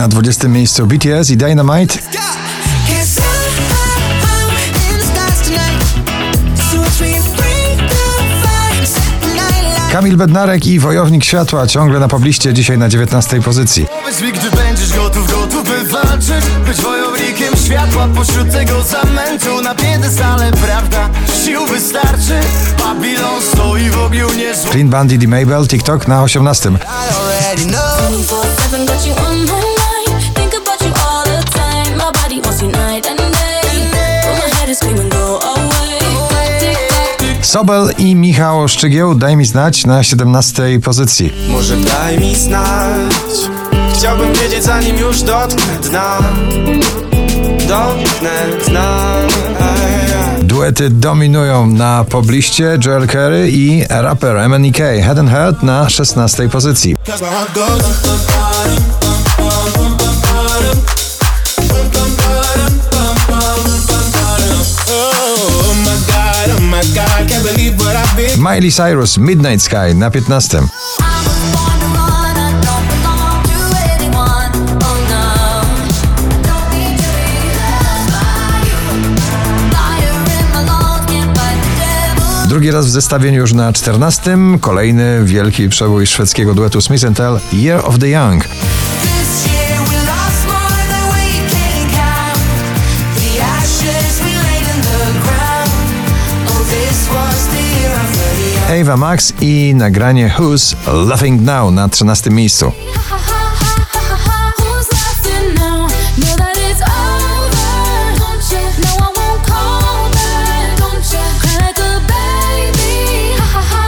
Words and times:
Na 0.00 0.08
20 0.08 0.48
miejscu 0.48 0.86
BTS 0.86 1.30
i 1.30 1.36
Dynamite. 1.36 1.98
Kamil 9.92 10.16
Bednarek 10.16 10.66
i 10.66 10.78
Wojownik 10.78 11.24
Światła 11.24 11.66
ciągle 11.66 12.00
na 12.00 12.08
pobliście, 12.08 12.54
dzisiaj 12.54 12.78
na 12.78 12.88
19 12.88 13.42
pozycji. 13.42 13.86
Powiedz 14.02 14.20
mi, 14.20 14.32
gdy 14.32 14.50
będziesz 14.50 14.92
gotów, 14.92 15.30
gotów 15.30 15.64
by 15.64 15.84
walczyć 15.84 16.44
Być 16.66 16.80
wojownikiem 16.80 17.56
światła 17.56 18.08
pośród 18.14 18.52
tego 18.52 18.82
zamętu 18.82 19.60
Na 19.62 19.74
piedestale, 19.74 20.52
prawda, 20.52 21.08
sił 21.44 21.66
wystarczy 21.66 22.40
Babilon 22.78 23.42
stoi 23.42 23.90
w 23.90 23.98
ogniu 23.98 24.26
niezło 24.36 24.70
Clean 24.70 24.88
Bandit 24.88 25.22
i 25.22 25.28
Mabel, 25.28 25.66
TikTok 25.66 26.08
na 26.08 26.22
18. 26.22 26.70
Sobel 37.50 37.90
i 37.98 38.14
Michał 38.14 38.68
Szczygieł, 38.68 39.14
daj 39.14 39.36
mi 39.36 39.44
znać 39.44 39.86
na 39.86 40.02
17 40.02 40.80
pozycji. 40.84 41.32
Może 41.48 41.76
daj 41.76 42.18
mi 42.18 42.36
znać 42.36 43.12
Chciałbym 43.94 44.32
wiedzieć 44.32 44.64
zanim 44.64 44.96
już 44.96 45.22
dotknę 45.22 45.78
dna 45.82 46.18
Dotknę 47.68 48.46
dna 48.66 49.14
Duety 50.42 50.90
dominują 50.90 51.66
na 51.66 52.04
pobliście 52.04 52.78
Joel 52.86 53.08
Curry 53.08 53.50
i 53.50 53.84
raper 53.88 54.48
MNEK 54.48 54.76
Head 54.76 55.18
and 55.18 55.30
Heart 55.30 55.62
na 55.62 55.88
16 55.88 56.48
pozycji. 56.48 56.96
My 68.40 68.60
lungs, 80.66 81.06
can't 81.06 81.36
fight 81.36 81.60
the 81.62 81.70
devil. 81.80 82.48
Drugi 82.48 82.70
raz 82.70 82.86
w 82.86 82.90
zestawieniu 82.90 83.40
już 83.40 83.52
na 83.52 83.72
14. 83.72 84.38
Kolejny 84.60 85.20
wielki 85.24 85.68
przebój 85.68 86.06
szwedzkiego 86.06 86.54
duetu 86.54 86.80
Smith 86.80 87.04
Tell 87.16 87.40
Year 87.52 87.80
of 87.84 87.98
the 87.98 88.08
Young. 88.08 88.44
Ava 98.80 98.96
Max 98.96 99.32
i 99.40 99.74
nagranie 99.74 100.34
Who's 100.38 100.76
Laughing 100.86 101.42
Now 101.42 101.70
na 101.70 101.88
13 101.88 102.30
miejscu. 102.30 102.72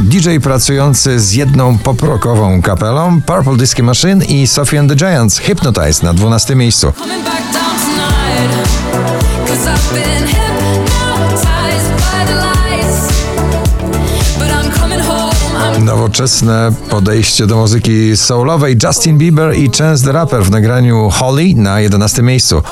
DJ 0.00 0.38
pracujący 0.42 1.20
z 1.20 1.32
jedną 1.32 1.78
poprokową 1.78 2.62
kapelą 2.62 3.22
Purple 3.22 3.56
Disco 3.56 3.82
Machine 3.82 4.24
i 4.24 4.46
Sophie 4.46 4.80
and 4.80 4.90
the 4.90 4.96
Giants 4.96 5.38
Hypnotize 5.38 6.02
na 6.02 6.14
12 6.14 6.54
miejscu. 6.56 6.92
Nowoczesne 15.86 16.72
podejście 16.90 17.46
do 17.46 17.56
muzyki 17.56 18.16
soulowej 18.16 18.76
Justin 18.84 19.18
Bieber 19.18 19.56
i 19.56 19.70
Chance 19.78 20.04
the 20.04 20.12
Rapper 20.12 20.42
w 20.42 20.50
nagraniu 20.50 21.10
Holly 21.10 21.54
na 21.54 21.80
11 21.80 22.22
miejscu. 22.22 22.62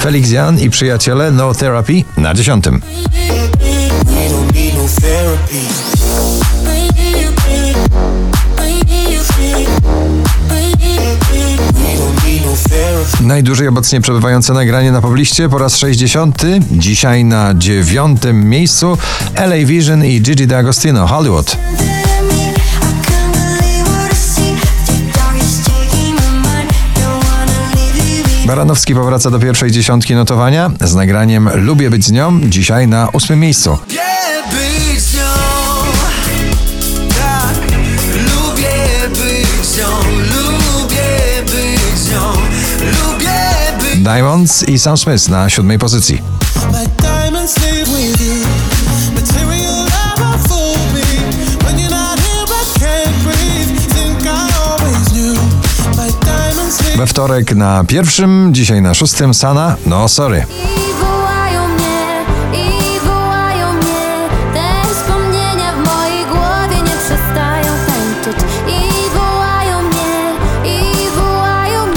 Felix 0.00 0.30
Jan 0.30 0.58
i 0.60 0.70
przyjaciele 0.70 1.30
No 1.30 1.54
Therapy 1.54 2.02
na 2.16 2.34
10. 2.34 2.64
Najdłużej 13.26 13.68
obecnie 13.68 14.00
przebywające 14.00 14.52
nagranie 14.52 14.92
na 14.92 15.00
pobliście 15.00 15.48
po 15.48 15.58
raz 15.58 15.76
60. 15.76 16.42
Dzisiaj 16.70 17.24
na 17.24 17.54
dziewiątym 17.54 18.48
miejscu 18.48 18.98
LA 19.34 19.66
Vision 19.66 20.04
i 20.04 20.20
Gigi 20.20 20.46
D'Agostino 20.46 21.06
Hollywood. 21.06 21.56
Baranowski 28.46 28.94
powraca 28.94 29.30
do 29.30 29.38
pierwszej 29.38 29.70
dziesiątki 29.70 30.14
notowania 30.14 30.70
z 30.80 30.94
nagraniem 30.94 31.48
Lubię 31.54 31.90
być 31.90 32.04
z 32.04 32.12
nią, 32.12 32.40
dzisiaj 32.40 32.88
na 32.88 33.08
ósmym 33.12 33.40
miejscu. 33.40 33.78
Diamonds 44.06 44.68
i 44.68 44.78
Sam 44.78 44.96
Smith 44.96 45.28
na 45.28 45.50
siódmej 45.50 45.78
pozycji. 45.78 46.22
We 56.96 57.06
wtorek 57.06 57.54
na 57.54 57.84
pierwszym, 57.84 58.48
dzisiaj 58.54 58.82
na 58.82 58.94
szóstym. 58.94 59.34
Sana, 59.34 59.76
no 59.86 60.08
sorry. 60.08 60.44
I 60.50 61.04
wołają 61.04 61.68
mnie, 61.68 62.24
i 62.52 63.00
wołają 63.00 63.72
mnie. 63.72 64.28
Te 64.54 64.94
wspomnienia 64.94 65.72
w 65.72 65.86
mojej 65.86 66.24
głowie 66.24 66.82
nie 66.82 66.96
przestają 66.98 67.56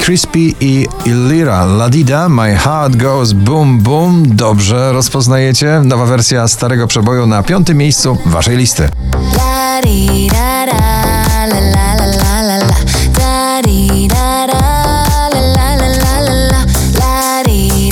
Crispy 0.10 0.56
i 0.60 0.88
Illira 1.06 1.66
Ladida 1.66 2.30
My 2.30 2.56
Heart 2.56 2.96
Goes 2.96 3.34
Boom 3.34 3.80
Boom 3.80 4.24
Dobrze 4.36 4.92
rozpoznajecie? 4.92 5.82
Nowa 5.84 6.06
wersja 6.06 6.48
starego 6.48 6.88
przeboju 6.88 7.28
na 7.28 7.44
piątym 7.44 7.78
miejscu 7.78 8.18
waszej 8.26 8.58
listy. 8.58 8.90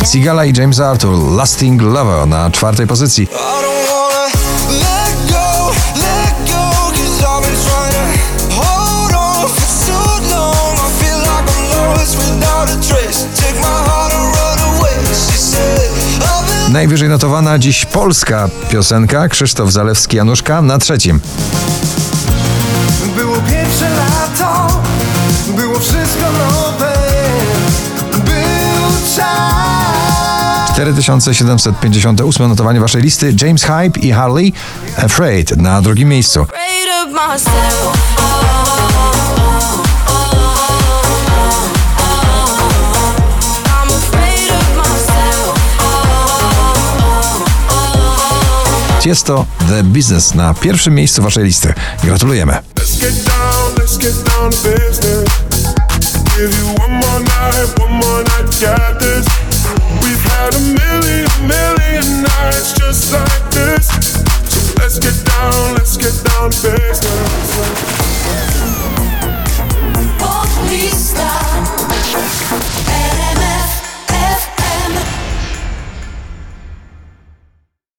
Sigala 0.05 0.45
i 0.45 0.53
James 0.57 0.79
Arthur 0.79 1.35
Lasting 1.35 1.81
Lover 1.81 2.27
na 2.27 2.51
czwartej 2.51 2.87
pozycji. 2.87 3.27
Najwyżej 16.77 17.09
notowana 17.09 17.59
dziś 17.59 17.85
polska 17.85 18.49
piosenka 18.69 19.27
Krzysztof 19.27 19.71
Zalewski 19.71 20.17
Januszka 20.17 20.61
na 20.61 20.77
trzecim. 20.77 21.19
Było 23.15 23.35
pierwsze 23.35 23.89
lato, 23.89 24.81
było 25.47 25.79
wszystko 25.79 26.31
nowe, 26.31 26.93
był 28.11 29.15
czas. 29.15 30.71
4758 30.73 32.49
notowanie 32.49 32.79
waszej 32.79 33.01
listy 33.01 33.35
James 33.41 33.63
Hype 33.63 33.99
i 33.99 34.11
Harley 34.11 34.53
Afraid 34.97 35.57
na 35.57 35.81
drugim 35.81 36.09
miejscu. 36.09 36.45
Jest 49.05 49.25
to 49.25 49.45
The 49.69 49.83
Business 49.83 50.33
na 50.33 50.53
pierwszym 50.53 50.95
miejscu 50.95 51.23
waszej 51.23 51.43
listy. 51.43 51.73
Gratulujemy. 52.03 52.53
Let's 52.53 52.99
get 53.01 53.23
down, 53.25 53.75
let's 53.75 53.97
get 53.97 54.13
down 54.23 54.37